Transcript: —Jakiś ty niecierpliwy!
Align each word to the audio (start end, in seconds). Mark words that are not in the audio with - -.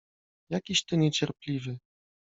—Jakiś 0.49 0.85
ty 0.85 0.97
niecierpliwy! 0.97 1.77